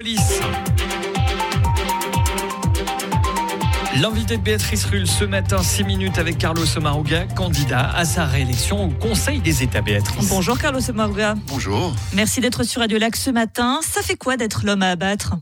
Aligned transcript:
Police. 0.00 0.69
L'invité 4.00 4.38
de 4.38 4.42
Béatrice 4.42 4.86
Rulle 4.86 5.06
ce 5.06 5.24
matin, 5.24 5.62
6 5.62 5.84
minutes 5.84 6.16
avec 6.16 6.38
Carlos 6.38 6.64
Maruga, 6.80 7.26
candidat 7.36 7.90
à 7.90 8.06
sa 8.06 8.24
réélection 8.24 8.86
au 8.86 8.88
Conseil 8.88 9.40
des 9.40 9.62
États, 9.62 9.82
Béatrice. 9.82 10.26
Bonjour 10.30 10.58
Carlos 10.58 10.80
Maruga. 10.94 11.34
Bonjour. 11.48 11.94
Merci 12.14 12.40
d'être 12.40 12.62
sur 12.62 12.80
Radio 12.80 12.96
Lac 12.96 13.14
ce 13.14 13.28
matin. 13.28 13.80
Ça 13.82 14.00
fait 14.00 14.16
quoi 14.16 14.38
d'être 14.38 14.64
l'homme 14.64 14.82
à 14.82 14.88
abattre? 14.88 15.34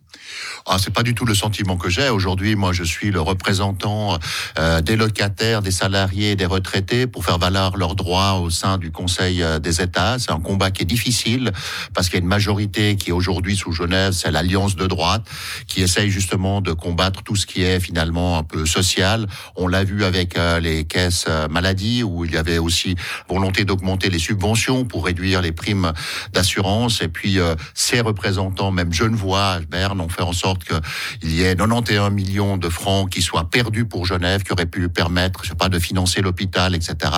Ah, 0.67 0.77
c'est 0.79 0.93
pas 0.93 1.05
du 1.05 1.15
tout 1.15 1.25
le 1.25 1.35
sentiment 1.35 1.77
que 1.77 1.89
j'ai. 1.89 2.09
Aujourd'hui, 2.09 2.57
moi, 2.57 2.73
je 2.73 2.83
suis 2.83 3.13
le 3.13 3.21
représentant 3.21 4.19
euh, 4.59 4.81
des 4.81 4.97
locataires, 4.97 5.63
des 5.63 5.71
salariés, 5.71 6.35
des 6.35 6.45
retraités 6.45 7.07
pour 7.07 7.25
faire 7.25 7.39
valoir 7.39 7.77
leurs 7.77 7.95
droits 7.95 8.41
au 8.41 8.51
sein 8.51 8.77
du 8.77 8.91
Conseil 8.91 9.41
euh, 9.41 9.61
des 9.61 9.81
États. 9.81 10.19
C'est 10.19 10.33
un 10.33 10.41
combat 10.41 10.73
qui 10.73 10.83
est 10.83 10.87
difficile 10.87 11.53
parce 11.95 12.09
qu'il 12.09 12.17
y 12.17 12.21
a 12.21 12.23
une 12.23 12.29
majorité 12.29 12.97
qui 12.97 13.11
est 13.11 13.13
aujourd'hui 13.13 13.57
sous 13.57 13.71
Genève, 13.71 14.13
c'est 14.13 14.33
l'Alliance 14.33 14.75
de 14.75 14.87
droite, 14.87 15.25
qui 15.69 15.81
essaye 15.81 16.11
justement 16.11 16.61
de 16.61 16.73
combattre 16.73 17.23
tout 17.23 17.37
ce 17.37 17.47
qui 17.47 17.63
est 17.63 17.79
finalement 17.79 18.37
un 18.37 18.43
social. 18.65 19.27
On 19.57 19.69
l'a 19.69 19.85
vu 19.85 20.05
avec 20.05 20.37
euh, 20.37 20.61
les 20.61 20.85
caisses 20.85 21.27
maladie 21.51 22.03
où 22.03 22.25
il 22.25 22.33
y 22.33 22.37
avait 22.37 22.59
aussi 22.59 22.97
volonté 23.29 23.65
d'augmenter 23.65 24.11
les 24.11 24.19
subventions 24.19 24.85
pour 24.85 25.07
réduire 25.07 25.43
les 25.43 25.53
primes 25.53 25.93
d'assurance. 26.33 27.03
Et 27.03 27.09
puis, 27.09 27.39
ces 27.75 28.01
représentants, 28.01 28.71
même 28.71 28.93
Genevois, 28.93 29.59
Berne, 29.69 30.01
ont 30.01 30.09
fait 30.09 30.23
en 30.23 30.33
sorte 30.33 30.65
qu'il 30.65 31.33
y 31.33 31.43
ait 31.43 31.57
91 31.57 32.11
millions 32.13 32.57
de 32.57 32.69
francs 32.69 33.11
qui 33.11 33.23
soient 33.23 33.51
perdus 33.51 33.85
pour 33.85 34.07
Genève, 34.07 34.43
qui 34.43 34.53
auraient 34.53 34.67
pu 34.67 34.89
permettre, 34.89 35.45
je 35.45 35.51
sais 35.51 35.55
pas, 35.55 35.69
de 35.69 35.79
financer 35.79 36.21
l'hôpital, 36.21 36.75
etc. 36.75 37.13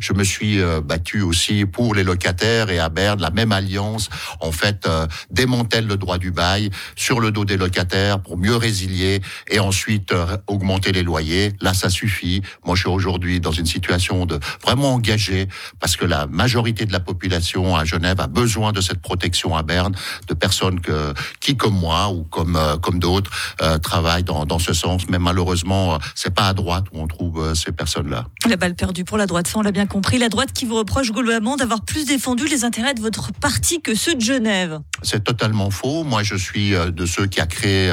Je 0.00 0.12
me 0.12 0.24
suis 0.24 0.60
euh, 0.60 0.80
battu 0.80 1.22
aussi 1.22 1.64
pour 1.66 1.94
les 1.94 2.04
locataires 2.04 2.70
et 2.70 2.78
à 2.78 2.88
Berne, 2.88 3.20
la 3.20 3.30
même 3.30 3.52
alliance, 3.52 4.08
en 4.40 4.52
fait, 4.52 4.86
euh, 4.86 5.06
démantèle 5.30 5.86
le 5.86 5.96
droit 5.96 6.18
du 6.18 6.30
bail 6.30 6.70
sur 6.96 7.20
le 7.20 7.30
dos 7.30 7.44
des 7.44 7.56
locataires 7.56 8.20
pour 8.20 8.36
mieux 8.36 8.56
résilier 8.56 9.20
et 9.48 9.60
ensuite 9.60 10.12
euh, 10.12 10.36
augmenter 10.72 10.92
les 10.92 11.02
loyers. 11.02 11.52
Là, 11.60 11.74
ça 11.74 11.90
suffit. 11.90 12.42
Moi, 12.64 12.74
je 12.74 12.80
suis 12.80 12.88
aujourd'hui 12.88 13.40
dans 13.40 13.52
une 13.52 13.66
situation 13.66 14.24
de 14.26 14.38
vraiment 14.62 14.94
engagée 14.94 15.48
parce 15.80 15.96
que 15.96 16.04
la 16.06 16.26
majorité 16.26 16.86
de 16.86 16.92
la 16.92 17.00
population 17.00 17.76
à 17.76 17.84
Genève 17.84 18.20
a 18.20 18.26
besoin 18.26 18.72
de 18.72 18.80
cette 18.80 19.00
protection 19.00 19.54
à 19.54 19.62
Berne, 19.62 19.94
de 20.28 20.34
personnes 20.34 20.80
que, 20.80 21.12
qui, 21.40 21.56
comme 21.56 21.78
moi 21.78 22.08
ou 22.10 22.24
comme 22.24 22.58
comme 22.80 22.98
d'autres 22.98 23.30
euh, 23.60 23.78
travaillent 23.78 24.24
dans, 24.24 24.46
dans 24.46 24.58
ce 24.58 24.72
sens. 24.72 25.02
Mais 25.08 25.18
malheureusement, 25.18 25.94
euh, 25.94 25.98
c'est 26.14 26.34
pas 26.34 26.48
à 26.48 26.54
droite 26.54 26.84
où 26.92 27.00
on 27.00 27.06
trouve 27.06 27.40
euh, 27.40 27.54
ces 27.54 27.72
personnes-là. 27.72 28.26
La 28.48 28.56
balle 28.56 28.74
perdue 28.74 29.04
pour 29.04 29.18
la 29.18 29.26
droite, 29.26 29.46
ça 29.46 29.58
on 29.58 29.62
l'a 29.62 29.72
bien 29.72 29.86
compris. 29.86 30.18
La 30.18 30.28
droite 30.28 30.52
qui 30.52 30.64
vous 30.64 30.76
reproche 30.76 31.12
globalement 31.12 31.56
d'avoir 31.56 31.84
plus 31.84 32.06
défendu 32.06 32.46
les 32.46 32.64
intérêts 32.64 32.94
de 32.94 33.00
votre 33.00 33.32
parti 33.32 33.82
que 33.82 33.94
ceux 33.94 34.14
de 34.14 34.20
Genève. 34.20 34.80
C'est 35.02 35.24
totalement 35.24 35.70
faux. 35.70 36.04
Moi, 36.04 36.22
je 36.22 36.36
suis 36.36 36.70
de 36.70 37.06
ceux 37.06 37.26
qui 37.26 37.40
a 37.40 37.46
créé, 37.46 37.92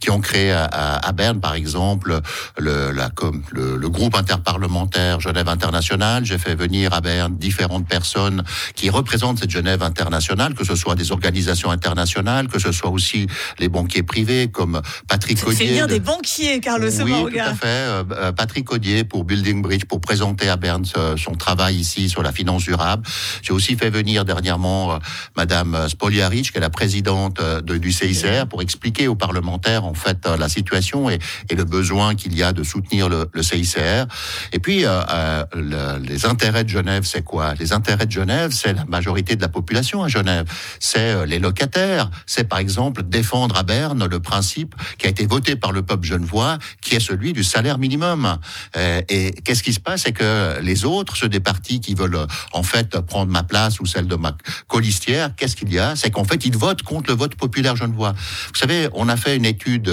qui 0.00 0.10
ont 0.10 0.20
créé 0.20 0.50
à, 0.52 0.96
à 0.96 1.12
Berne, 1.12 1.40
par 1.40 1.54
exemple, 1.54 2.17
le, 2.58 2.90
la, 2.92 3.10
le, 3.52 3.76
le 3.76 3.88
groupe 3.88 4.14
interparlementaire 4.14 5.20
Genève 5.20 5.48
internationale. 5.48 6.24
J'ai 6.24 6.38
fait 6.38 6.54
venir 6.54 6.92
à 6.92 7.00
Berne 7.00 7.36
différentes 7.36 7.86
personnes 7.88 8.42
qui 8.74 8.90
représentent 8.90 9.38
cette 9.38 9.50
Genève 9.50 9.82
internationale, 9.82 10.54
que 10.54 10.64
ce 10.64 10.74
soit 10.74 10.94
des 10.94 11.12
organisations 11.12 11.70
internationales, 11.70 12.48
que 12.48 12.58
ce 12.58 12.72
soit 12.72 12.90
aussi 12.90 13.26
les 13.58 13.68
banquiers 13.68 14.02
privés 14.02 14.48
comme 14.48 14.80
Patrick 15.08 15.40
Codier. 15.40 15.66
C'est 15.66 15.72
bien 15.72 15.86
des 15.86 16.00
banquiers, 16.00 16.60
Carlos 16.60 16.90
Oui, 17.02 17.12
tout 17.32 17.38
à 17.38 17.54
fait. 17.54 17.66
Euh, 17.66 18.04
euh, 18.12 18.32
Patrick 18.32 18.64
Codier 18.64 19.04
pour 19.04 19.24
Building 19.24 19.62
Bridge, 19.62 19.84
pour 19.84 20.00
présenter 20.00 20.48
à 20.48 20.56
Berne 20.56 20.84
son 20.84 21.32
travail 21.32 21.76
ici 21.76 22.08
sur 22.08 22.22
la 22.22 22.32
finance 22.32 22.64
durable. 22.64 23.02
J'ai 23.42 23.52
aussi 23.52 23.76
fait 23.76 23.90
venir 23.90 24.24
dernièrement 24.24 24.94
euh, 24.94 24.98
Madame 25.36 25.88
Spoliaric, 25.88 26.52
qui 26.52 26.58
est 26.58 26.60
la 26.60 26.70
présidente 26.70 27.40
du 27.62 27.92
CICR, 27.92 28.46
pour 28.48 28.62
expliquer 28.62 29.08
aux 29.08 29.14
parlementaires 29.14 29.84
en 29.84 29.94
fait 29.94 30.26
la 30.26 30.48
situation 30.48 31.10
et, 31.10 31.18
et 31.50 31.54
le 31.54 31.64
besoin 31.64 32.07
qu'il 32.14 32.36
y 32.36 32.42
a 32.42 32.52
de 32.52 32.62
soutenir 32.62 33.08
le, 33.08 33.28
CICR. 33.42 34.06
Et 34.52 34.58
puis 34.58 34.82
euh, 34.84 35.44
le, 35.54 35.98
les 35.98 36.26
intérêts 36.26 36.64
de 36.64 36.68
Genève, 36.68 37.04
c'est 37.04 37.22
quoi? 37.22 37.54
Les 37.54 37.72
intérêts 37.72 38.06
de 38.06 38.12
Genève, 38.12 38.50
c'est 38.52 38.72
la 38.72 38.84
majorité 38.84 39.36
de 39.36 39.42
la 39.42 39.48
population 39.48 40.02
à 40.02 40.08
Genève. 40.08 40.46
C'est 40.80 41.26
les 41.26 41.38
locataires. 41.38 42.10
C'est 42.26 42.44
par 42.44 42.58
exemple 42.58 43.02
défendre 43.02 43.56
à 43.56 43.62
Berne 43.62 44.06
le 44.06 44.20
principe 44.20 44.74
qui 44.98 45.06
a 45.06 45.10
été 45.10 45.26
voté 45.26 45.56
par 45.56 45.72
le 45.72 45.82
peuple 45.82 46.06
genevois, 46.06 46.58
qui 46.80 46.94
est 46.94 47.00
celui 47.00 47.32
du 47.32 47.44
salaire 47.44 47.78
minimum. 47.78 48.38
Euh, 48.76 49.02
et 49.08 49.32
qu'est-ce 49.44 49.62
qui 49.62 49.72
se 49.72 49.80
passe? 49.80 50.02
C'est 50.02 50.12
que 50.12 50.60
les 50.60 50.84
autres, 50.84 51.16
ceux 51.16 51.28
des 51.28 51.40
partis 51.40 51.80
qui 51.80 51.94
veulent 51.94 52.26
en 52.52 52.62
fait 52.62 52.98
prendre 53.00 53.30
ma 53.30 53.42
place 53.42 53.80
ou 53.80 53.86
celle 53.86 54.06
de 54.06 54.16
ma 54.16 54.36
colistière, 54.66 55.34
qu'est-ce 55.36 55.56
qu'il 55.56 55.72
y 55.72 55.78
a? 55.78 55.96
C'est 55.96 56.10
qu'en 56.10 56.24
fait, 56.24 56.44
ils 56.44 56.56
votent 56.56 56.82
contre 56.82 57.10
le 57.10 57.16
vote 57.16 57.34
populaire 57.34 57.76
genevois. 57.76 58.12
Vous 58.12 58.58
savez, 58.58 58.88
on 58.94 59.08
a 59.08 59.16
fait 59.16 59.36
une 59.36 59.44
étude 59.44 59.90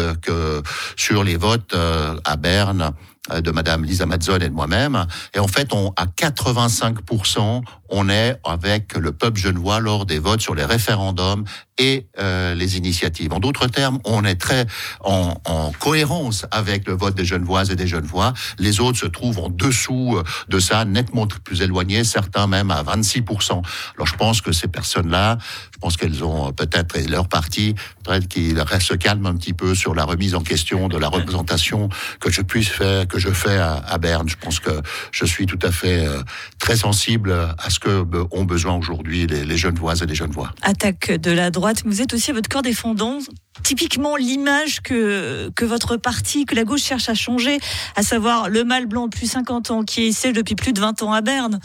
sur 0.96 1.24
les 1.24 1.38
votes 1.38 1.74
euh, 1.74 2.05
à 2.24 2.36
Berne 2.36 2.92
de 3.30 3.52
Madame 3.52 3.84
Lisa 3.84 4.06
Mazzone 4.06 4.44
et 4.44 4.50
de 4.50 4.54
moi-même. 4.54 5.06
Et 5.34 5.40
en 5.40 5.48
fait, 5.48 5.74
on, 5.74 5.94
à 5.96 6.06
85%, 6.06 7.64
on 7.90 8.10
est 8.10 8.40
avec 8.44 8.96
le 8.96 9.12
peuple 9.12 9.40
genevois 9.40 9.80
lors 9.80 10.06
des 10.06 10.20
votes 10.20 10.42
sur 10.42 10.56
les 10.56 10.66
référendums 10.66 11.44
et 11.78 12.08
euh, 12.20 12.56
les 12.56 12.78
initiatives. 12.78 13.34
En 13.34 13.40
d'autres 13.40 13.68
termes, 13.68 14.00
on 14.06 14.24
est 14.24 14.36
très 14.36 14.66
en, 15.02 15.36
en, 15.46 15.72
cohérence 15.74 16.46
avec 16.52 16.88
le 16.88 16.94
vote 16.94 17.16
des 17.16 17.26
Genevoises 17.26 17.70
et 17.70 17.76
des 17.76 17.88
Genevois. 17.88 18.34
Les 18.60 18.80
autres 18.80 18.98
se 18.98 19.06
trouvent 19.06 19.40
en 19.40 19.50
dessous 19.50 20.16
euh, 20.18 20.24
de 20.48 20.60
ça, 20.60 20.86
nettement 20.86 21.28
plus 21.28 21.62
éloignés, 21.62 22.04
certains 22.04 22.48
même 22.48 22.72
à 22.72 22.82
26%. 22.84 23.62
Alors 23.96 24.08
je 24.08 24.16
pense 24.16 24.42
que 24.42 24.52
ces 24.52 24.68
personnes-là, 24.68 25.38
je 25.74 25.78
pense 25.80 25.98
qu'elles 25.98 26.24
ont 26.24 26.54
peut-être 26.54 26.98
leur 27.10 27.28
parti, 27.28 27.76
peut-être 28.04 28.28
qu'ils 28.28 28.64
se 28.80 28.94
calment 28.94 29.28
un 29.28 29.36
petit 29.36 29.54
peu 29.54 29.76
sur 29.76 29.96
la 29.96 30.06
remise 30.06 30.36
en 30.36 30.42
question 30.42 30.88
de 30.88 30.98
la 30.98 31.08
représentation 31.08 31.90
que 32.20 32.32
je 32.32 32.42
puisse 32.42 32.70
faire, 32.70 33.08
je 33.20 33.30
fais 33.30 33.58
à, 33.58 33.98
Berne. 33.98 34.28
Je 34.28 34.36
pense 34.36 34.60
que 34.60 34.82
je 35.12 35.26
suis 35.26 35.46
tout 35.46 35.60
à 35.62 35.72
fait 35.72 36.06
euh, 36.06 36.22
très 36.60 36.76
sensible 36.76 37.32
à 37.32 37.70
ce 37.70 37.80
que 37.80 38.06
ont 38.32 38.44
besoin 38.44 38.76
aujourd'hui 38.76 39.28
les, 39.28 39.46
les 39.46 39.58
Genevoises 39.58 40.02
et 40.02 40.06
les 40.06 40.16
Genevois. 40.16 40.52
Attaque 40.62 41.12
de 41.12 41.32
la 41.32 41.50
droite 41.52 41.84
vous 41.86 42.02
êtes 42.02 42.14
aussi 42.14 42.32
à 42.32 42.34
votre 42.34 42.50
corps 42.50 42.62
défendant 42.62 43.20
typiquement 43.64 44.16
l'image 44.16 44.82
que, 44.82 45.50
que 45.56 45.66
votre 45.66 45.98
parti, 45.98 46.46
que 46.46 46.56
la 46.56 46.64
gauche 46.64 46.84
cherche 46.84 47.10
à 47.10 47.14
changer, 47.14 47.58
à 47.96 48.04
savoir 48.04 48.50
le 48.50 48.64
mâle 48.64 48.86
blanc 48.86 49.08
depuis 49.08 49.28
50 49.28 49.72
ans, 49.72 49.84
qui 49.84 50.04
est 50.04 50.08
ici 50.08 50.34
depuis 50.34 50.56
plus 50.56 50.74
de 50.74 50.80
20 50.80 51.04
ans 51.04 51.14
à 51.14 51.22
Berne 51.22 51.60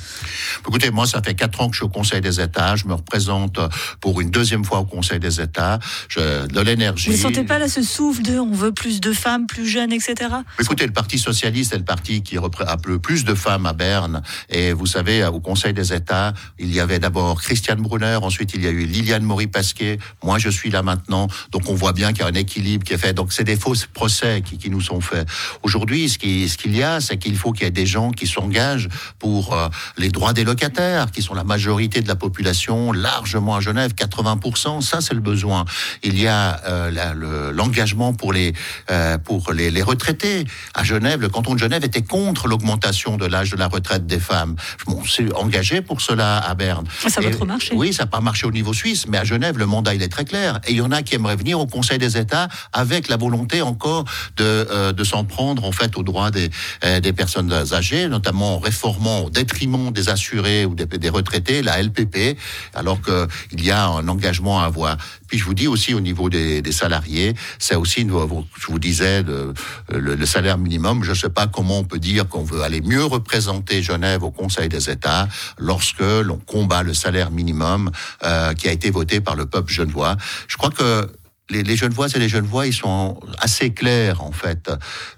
Écoutez, 0.66 0.90
moi, 0.90 1.06
ça 1.06 1.22
fait 1.22 1.34
4 1.34 1.60
ans 1.60 1.68
que 1.68 1.74
je 1.74 1.80
suis 1.80 1.86
au 1.86 1.88
Conseil 1.88 2.20
des 2.20 2.40
États. 2.40 2.76
Je 2.76 2.86
me 2.86 2.94
représente 2.94 3.58
pour 4.00 4.20
une 4.20 4.30
deuxième 4.30 4.64
fois 4.64 4.80
au 4.80 4.84
Conseil 4.84 5.18
des 5.18 5.40
États. 5.40 5.78
Je, 6.08 6.46
de 6.46 6.60
l'énergie. 6.60 7.10
Vous 7.10 7.16
ne 7.16 7.20
sentez 7.20 7.44
pas 7.44 7.58
là 7.58 7.68
ce 7.68 7.82
souffle 7.82 8.22
de 8.22 8.38
on 8.38 8.52
veut 8.52 8.72
plus 8.72 9.00
de 9.00 9.12
femmes, 9.12 9.46
plus 9.46 9.66
jeunes, 9.66 9.92
etc. 9.92 10.30
Écoutez, 10.60 10.86
le 10.86 10.92
Parti 10.92 11.18
Socialiste 11.18 11.72
est 11.72 11.78
le 11.78 11.84
parti 11.84 12.22
qui 12.22 12.36
a 12.36 12.76
plus 12.76 13.24
de 13.24 13.34
femmes 13.34 13.66
à 13.66 13.72
Berne. 13.72 14.22
Et 14.48 14.72
vous 14.72 14.86
savez, 14.86 15.24
au 15.24 15.40
Conseil 15.40 15.72
des 15.72 15.92
États, 15.92 16.34
il 16.58 16.72
y 16.72 16.80
avait 16.80 16.98
d'abord 16.98 17.40
Christiane 17.40 17.80
Brunner, 17.80 18.18
ensuite 18.22 18.52
il 18.54 18.62
y 18.62 18.66
a 18.66 18.70
eu 18.70 18.84
Liliane 18.84 19.22
Maury-Pasquet. 19.22 19.98
Moi, 20.22 20.38
je 20.38 20.48
suis 20.48 20.70
là 20.70 20.82
maintenant. 20.82 21.28
Donc, 21.50 21.68
on 21.68 21.74
voit 21.80 21.92
bien 21.94 22.12
qu'il 22.12 22.22
y 22.22 22.24
a 22.24 22.28
un 22.28 22.34
équilibre 22.34 22.84
qui 22.84 22.92
est 22.92 22.98
fait. 22.98 23.14
Donc 23.14 23.32
c'est 23.32 23.44
des 23.44 23.56
faux 23.56 23.74
procès 23.94 24.42
qui, 24.44 24.58
qui 24.58 24.68
nous 24.68 24.82
sont 24.82 25.00
faits. 25.00 25.26
Aujourd'hui, 25.62 26.08
ce 26.10 26.18
qu'il 26.18 26.48
ce 26.48 26.58
qu'il 26.58 26.76
y 26.76 26.82
a, 26.82 27.00
c'est 27.00 27.16
qu'il 27.16 27.36
faut 27.36 27.52
qu'il 27.52 27.64
y 27.64 27.66
ait 27.66 27.70
des 27.70 27.86
gens 27.86 28.10
qui 28.10 28.26
s'engagent 28.26 28.88
pour 29.18 29.54
euh, 29.54 29.68
les 29.96 30.10
droits 30.10 30.34
des 30.34 30.44
locataires, 30.44 31.10
qui 31.10 31.22
sont 31.22 31.34
la 31.34 31.44
majorité 31.44 32.02
de 32.02 32.08
la 32.08 32.16
population, 32.16 32.92
largement 32.92 33.56
à 33.56 33.60
Genève, 33.60 33.92
80%. 33.94 34.82
Ça, 34.82 35.00
c'est 35.00 35.14
le 35.14 35.20
besoin. 35.20 35.64
Il 36.02 36.20
y 36.20 36.26
a 36.26 36.60
euh, 36.66 37.52
l'engagement 37.52 38.12
pour 38.12 38.32
les 38.32 38.52
euh, 38.90 39.16
pour 39.18 39.52
les, 39.52 39.70
les, 39.70 39.82
retraités. 39.82 40.44
À 40.74 40.84
Genève, 40.84 41.20
le 41.22 41.30
canton 41.30 41.54
de 41.54 41.58
Genève 41.58 41.84
était 41.84 42.02
contre 42.02 42.46
l'augmentation 42.46 43.16
de 43.16 43.26
l'âge 43.26 43.50
de 43.50 43.56
la 43.56 43.68
retraite 43.68 44.06
des 44.06 44.20
femmes. 44.20 44.56
On 44.86 45.04
s'est 45.04 45.32
engagé 45.34 45.80
pour 45.80 46.02
cela 46.02 46.38
à 46.38 46.54
Berne. 46.54 46.86
Ça 47.08 47.20
va 47.20 47.30
trop 47.30 47.46
marcher. 47.46 47.74
Oui, 47.74 47.94
ça 47.94 48.04
n'a 48.04 48.06
pas 48.08 48.20
marché 48.20 48.46
au 48.46 48.52
niveau 48.52 48.74
suisse, 48.74 49.06
mais 49.08 49.16
à 49.16 49.24
Genève, 49.24 49.56
le 49.56 49.66
mandat 49.66 49.94
il 49.94 50.02
est 50.02 50.08
très 50.08 50.26
clair. 50.26 50.60
Et 50.66 50.72
il 50.72 50.76
y 50.76 50.82
en 50.82 50.92
a 50.92 51.02
qui 51.02 51.14
aimeraient 51.14 51.36
venir 51.36 51.58
au 51.58 51.66
Conseil 51.70 51.98
des 51.98 52.18
États 52.18 52.48
avec 52.72 53.08
la 53.08 53.16
volonté 53.16 53.62
encore 53.62 54.04
de, 54.36 54.44
euh, 54.44 54.92
de 54.92 55.04
s'en 55.04 55.24
prendre 55.24 55.64
en 55.64 55.72
fait 55.72 55.96
aux 55.96 56.02
droits 56.02 56.30
des, 56.30 56.50
euh, 56.84 57.00
des 57.00 57.12
personnes 57.12 57.52
âgées, 57.72 58.08
notamment 58.08 58.56
en 58.56 58.58
réformant 58.58 59.20
au 59.20 59.30
détriment 59.30 59.90
des 59.92 60.08
assurés 60.08 60.66
ou 60.66 60.74
des, 60.74 60.86
des 60.86 61.08
retraités 61.08 61.62
la 61.62 61.82
LPP, 61.82 62.36
alors 62.74 63.00
qu'il 63.00 63.64
y 63.64 63.70
a 63.70 63.86
un 63.86 64.06
engagement 64.08 64.60
à 64.60 64.66
avoir. 64.66 64.96
Puis 65.28 65.38
je 65.38 65.44
vous 65.44 65.54
dis 65.54 65.68
aussi 65.68 65.94
au 65.94 66.00
niveau 66.00 66.28
des, 66.28 66.60
des 66.60 66.72
salariés, 66.72 67.34
c'est 67.58 67.76
aussi, 67.76 68.06
je 68.06 68.66
vous 68.66 68.78
disais, 68.78 69.22
le, 69.22 69.54
le, 69.88 70.26
salaire 70.26 70.58
minimum. 70.58 71.04
Je 71.04 71.10
ne 71.10 71.14
sais 71.14 71.30
pas 71.30 71.46
comment 71.46 71.78
on 71.78 71.84
peut 71.84 71.98
dire 71.98 72.28
qu'on 72.28 72.42
veut 72.42 72.62
aller 72.62 72.80
mieux 72.80 73.04
représenter 73.04 73.82
Genève 73.82 74.22
au 74.22 74.30
Conseil 74.30 74.68
des 74.68 74.90
États 74.90 75.28
lorsque 75.58 76.00
l'on 76.00 76.38
combat 76.38 76.82
le 76.82 76.94
salaire 76.94 77.30
minimum 77.30 77.90
euh, 78.24 78.52
qui 78.54 78.68
a 78.68 78.72
été 78.72 78.90
voté 78.90 79.20
par 79.20 79.36
le 79.36 79.46
peuple 79.46 79.72
genevois. 79.72 80.16
Je 80.48 80.56
crois 80.56 80.70
que 80.70 81.10
les, 81.50 81.62
les 81.62 81.76
Genevoises 81.76 82.14
et 82.16 82.18
les 82.18 82.28
Genevois, 82.28 82.66
ils 82.66 82.72
sont 82.72 83.20
assez 83.38 83.70
clairs 83.72 84.22
en 84.22 84.32
fait 84.32 84.70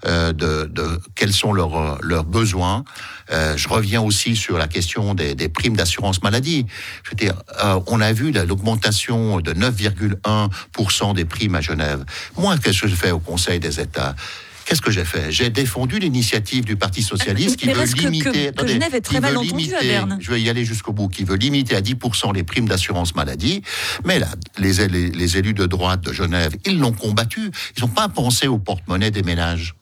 euh, 0.05 0.33
de, 0.33 0.65
de, 0.65 0.99
quels 1.15 1.33
sont 1.33 1.53
leurs 1.53 1.99
leurs 2.01 2.25
besoins. 2.25 2.83
Euh, 3.31 3.55
je 3.55 3.69
reviens 3.69 4.01
aussi 4.01 4.35
sur 4.35 4.57
la 4.57 4.67
question 4.67 5.13
des, 5.13 5.35
des 5.35 5.49
primes 5.49 5.75
d'assurance 5.75 6.21
maladie. 6.23 6.65
Je 7.03 7.11
veux 7.11 7.15
dire, 7.15 7.35
euh, 7.63 7.79
on 7.87 8.01
a 8.01 8.11
vu 8.11 8.31
l'augmentation 8.31 9.39
de 9.39 9.53
9,1% 9.53 11.13
des 11.13 11.25
primes 11.25 11.55
à 11.55 11.61
Genève. 11.61 12.03
Moi, 12.37 12.57
qu'est-ce 12.57 12.81
que 12.81 12.87
je 12.87 12.95
fais 12.95 13.11
au 13.11 13.19
Conseil 13.19 13.59
des 13.59 13.79
États 13.79 14.15
Qu'est-ce 14.65 14.81
que 14.81 14.91
j'ai 14.91 15.05
fait? 15.05 15.31
J'ai 15.31 15.49
défendu 15.49 15.99
l'initiative 15.99 16.63
du 16.65 16.75
Parti 16.75 17.01
socialiste 17.03 17.57
qui 17.57 17.67
veut 17.67 17.73
reste 17.79 17.95
que- 17.95 18.01
que- 18.01 18.07
limiter. 18.07 18.51
que 18.55 18.67
Genève 18.67 18.95
est 18.95 19.01
très 19.01 19.19
mal 19.19 19.35
à 19.37 19.81
Berne. 19.81 20.17
Je 20.21 20.31
vais 20.31 20.41
y 20.41 20.49
aller 20.49 20.65
jusqu'au 20.65 20.93
bout. 20.93 21.07
Qui 21.09 21.23
veut 21.23 21.35
limiter 21.35 21.75
à 21.75 21.81
10% 21.81 22.31
les 22.33 22.43
primes 22.43 22.67
d'assurance 22.67 23.15
maladie. 23.15 23.61
Mais 24.05 24.19
là, 24.19 24.27
les, 24.57 24.87
les, 24.87 25.09
les 25.09 25.37
élus 25.37 25.53
de 25.53 25.65
droite 25.65 26.01
de 26.01 26.13
Genève, 26.13 26.55
ils 26.65 26.79
l'ont 26.79 26.93
combattu. 26.93 27.51
Ils 27.77 27.81
n'ont 27.81 27.89
pas 27.89 28.09
pensé 28.09 28.47
au 28.47 28.57
porte-monnaie 28.57 29.11
des 29.11 29.23
ménages. 29.23 29.75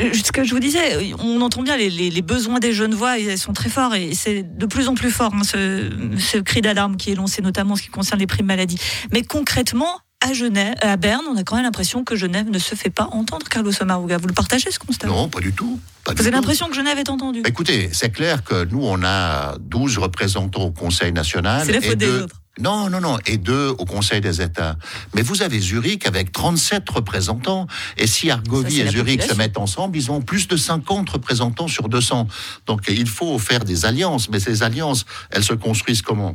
Euh, 0.00 0.12
Ce 0.14 0.32
que 0.32 0.42
je 0.42 0.54
vous 0.54 0.60
disais, 0.60 1.12
on 1.18 1.40
entend 1.42 1.62
bien 1.62 1.76
les, 1.76 1.90
les- 1.90 2.08
les 2.10 2.22
besoins 2.22 2.60
des 2.60 2.72
jeunes 2.72 2.94
voix, 2.94 3.18
ils 3.18 3.36
sont 3.36 3.52
très 3.52 3.68
forts 3.68 3.94
et 3.94 4.14
c'est 4.14 4.42
de 4.42 4.66
plus 4.66 4.88
en 4.88 4.94
plus 4.94 5.10
fort 5.10 5.34
hein, 5.34 5.42
ce, 5.44 5.90
ce 6.18 6.38
cri 6.38 6.62
d'alarme 6.62 6.96
qui 6.96 7.10
est 7.10 7.14
lancé 7.14 7.42
notamment 7.42 7.74
en 7.74 7.76
ce 7.76 7.82
qui 7.82 7.88
concerne 7.88 8.20
les 8.20 8.26
primes 8.26 8.46
maladie. 8.46 8.78
Mais 9.12 9.22
concrètement, 9.22 9.98
à 10.22 10.32
Genève, 10.34 10.74
à 10.82 10.96
Berne, 10.96 11.22
on 11.30 11.36
a 11.36 11.44
quand 11.44 11.56
même 11.56 11.64
l'impression 11.64 12.04
que 12.04 12.14
Genève 12.14 12.48
ne 12.50 12.58
se 12.58 12.74
fait 12.74 12.90
pas 12.90 13.08
entendre, 13.12 13.46
Carlos 13.48 13.72
Omaruga. 13.80 14.18
Vous 14.18 14.26
le 14.28 14.34
partagez 14.34 14.70
ce 14.70 14.78
constat? 14.78 15.06
Non, 15.06 15.28
pas 15.28 15.40
du 15.40 15.52
tout. 15.52 15.80
Pas 16.04 16.12
Vous 16.14 16.20
avez 16.20 16.30
l'impression 16.30 16.68
que 16.68 16.74
Genève 16.74 16.98
est 16.98 17.08
entendue? 17.08 17.42
Écoutez, 17.46 17.88
c'est 17.92 18.10
clair 18.10 18.44
que 18.44 18.64
nous, 18.66 18.82
on 18.82 19.02
a 19.02 19.56
12 19.58 19.98
représentants 19.98 20.64
au 20.64 20.70
Conseil 20.72 21.12
national. 21.12 21.62
C'est 21.64 21.72
la 21.72 21.78
et 21.78 21.82
faute 21.82 21.98
des 21.98 22.06
deux- 22.06 22.22
autres. 22.24 22.36
Non, 22.60 22.90
non, 22.90 23.00
non, 23.00 23.16
et 23.24 23.38
deux 23.38 23.68
au 23.78 23.86
Conseil 23.86 24.20
des 24.20 24.42
États. 24.42 24.76
Mais 25.14 25.22
vous 25.22 25.40
avez 25.40 25.58
Zurich 25.60 26.06
avec 26.06 26.30
37 26.32 26.90
représentants. 26.90 27.66
Et 27.96 28.06
si 28.06 28.30
Argovie 28.30 28.80
et 28.80 28.88
Zurich 28.90 29.22
se 29.22 29.34
mettent 29.34 29.56
ensemble, 29.56 29.96
ils 29.96 30.10
ont 30.10 30.20
plus 30.20 30.46
de 30.48 30.56
50 30.58 31.08
représentants 31.08 31.68
sur 31.68 31.88
200. 31.88 32.26
Donc 32.66 32.82
il 32.88 33.08
faut 33.08 33.38
faire 33.38 33.64
des 33.64 33.86
alliances. 33.86 34.28
Mais 34.28 34.40
ces 34.40 34.62
alliances, 34.62 35.06
elles 35.30 35.44
se 35.44 35.54
construisent 35.54 36.02
comment? 36.02 36.34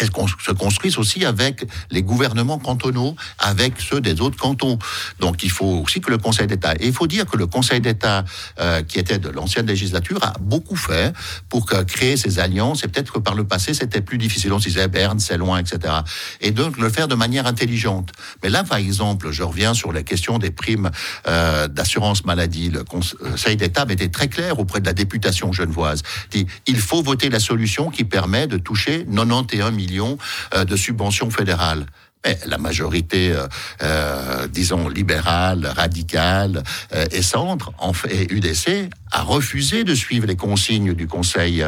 Elles 0.00 0.10
se 0.44 0.50
construisent 0.52 0.98
aussi 0.98 1.24
avec 1.24 1.64
les 1.90 2.02
gouvernements 2.02 2.58
cantonaux, 2.58 3.14
avec 3.38 3.74
ceux 3.80 4.00
des 4.00 4.20
autres 4.20 4.36
cantons. 4.36 4.78
Donc 5.20 5.42
il 5.42 5.50
faut 5.50 5.82
aussi 5.84 6.00
que 6.00 6.10
le 6.10 6.18
Conseil 6.18 6.46
d'État. 6.46 6.74
Et 6.80 6.86
il 6.86 6.92
faut 6.92 7.06
dire 7.06 7.26
que 7.26 7.36
le 7.36 7.46
Conseil 7.46 7.80
d'État, 7.80 8.24
euh, 8.58 8.82
qui 8.82 8.98
était 8.98 9.18
de 9.18 9.28
l'ancienne 9.28 9.66
législature, 9.66 10.22
a 10.22 10.34
beaucoup 10.40 10.76
fait 10.76 11.12
pour 11.48 11.66
créer 11.66 12.16
ces 12.16 12.38
alliances. 12.38 12.84
Et 12.84 12.88
peut-être 12.88 13.12
que 13.12 13.18
par 13.18 13.34
le 13.34 13.44
passé, 13.44 13.74
c'était 13.74 14.00
plus 14.00 14.18
difficile. 14.18 14.52
On 14.52 14.58
se 14.58 14.68
disait 14.68 14.88
Berne, 14.88 15.20
c'est 15.20 15.38
loin, 15.38 15.58
etc. 15.58 15.94
Et 16.40 16.50
donc 16.50 16.78
le 16.78 16.88
faire 16.88 17.08
de 17.08 17.14
manière 17.14 17.46
intelligente. 17.46 18.10
Mais 18.42 18.50
là, 18.50 18.64
par 18.64 18.78
exemple, 18.78 19.30
je 19.30 19.42
reviens 19.42 19.74
sur 19.74 19.92
la 19.92 20.02
question 20.02 20.38
des 20.38 20.50
primes 20.50 20.90
euh, 21.28 21.68
d'assurance 21.68 22.24
maladie. 22.24 22.70
Le 22.70 22.84
Conseil 22.84 23.56
d'État 23.56 23.84
été 23.92 24.10
très 24.10 24.28
clair 24.28 24.58
auprès 24.58 24.80
de 24.80 24.86
la 24.86 24.92
députation 24.92 25.52
genevoise. 25.52 26.02
Dit, 26.30 26.46
il 26.66 26.80
faut 26.80 27.02
voter 27.02 27.28
la 27.30 27.40
solution 27.40 27.90
qui 27.90 28.04
permet 28.04 28.46
de 28.46 28.56
toucher 28.56 29.04
91 29.04 29.72
millions 29.72 29.91
euh, 30.00 30.64
de 30.64 30.76
subventions 30.76 31.30
fédérales. 31.30 31.86
Mais 32.24 32.38
la 32.46 32.56
majorité, 32.56 33.32
euh, 33.32 33.48
euh, 33.82 34.46
disons, 34.46 34.88
libérale, 34.88 35.66
radicale 35.66 36.62
et 37.10 37.20
centre, 37.20 37.72
en 37.78 37.92
fait, 37.92 38.30
UDC, 38.30 38.88
a 39.10 39.22
refusé 39.22 39.82
de 39.82 39.92
suivre 39.94 40.26
les 40.26 40.36
consignes 40.36 40.94
du 40.94 41.08
Conseil, 41.08 41.66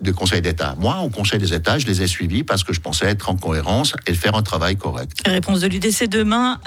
du 0.00 0.12
Conseil 0.12 0.42
d'État. 0.42 0.74
Moi, 0.78 0.98
au 0.98 1.10
Conseil 1.10 1.38
des 1.38 1.54
États, 1.54 1.78
je 1.78 1.86
les 1.86 2.02
ai 2.02 2.08
suivis 2.08 2.42
parce 2.42 2.64
que 2.64 2.72
je 2.72 2.80
pensais 2.80 3.06
être 3.06 3.30
en 3.30 3.36
cohérence 3.36 3.94
et 4.06 4.14
faire 4.14 4.34
un 4.34 4.42
travail 4.42 4.76
correct. 4.76 5.22
Réponse 5.24 5.60
de 5.60 5.68
l'UDC 5.68 6.08
demain 6.08 6.58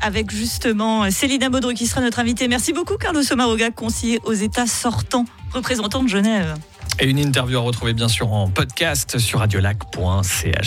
avec 0.00 0.32
justement 0.32 1.10
Céline 1.10 1.48
Baudreux 1.50 1.74
qui 1.74 1.86
sera 1.86 2.00
notre 2.00 2.18
invitée. 2.18 2.48
Merci 2.48 2.72
beaucoup 2.72 2.96
Carlos 2.96 3.22
Omaruga, 3.30 3.70
conseiller 3.70 4.20
aux 4.24 4.32
États 4.32 4.66
sortants, 4.66 5.26
représentant 5.52 6.02
de 6.02 6.08
Genève. 6.08 6.54
Et 7.00 7.08
une 7.08 7.18
interview 7.18 7.58
à 7.58 7.60
retrouver 7.60 7.92
bien 7.92 8.08
sûr 8.08 8.32
en 8.32 8.48
podcast 8.48 9.18
sur 9.18 9.38
radiolac.ch. 9.38 10.66